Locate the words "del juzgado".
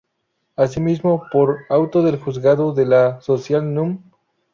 2.01-2.73